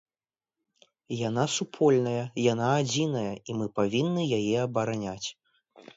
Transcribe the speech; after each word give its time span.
Яна 1.27 1.43
супольная, 1.57 2.23
яна 2.53 2.67
адзіная, 2.79 3.31
і 3.49 3.59
мы 3.61 3.65
павінны 3.79 4.29
яе 4.39 4.55
абараняць. 4.67 5.27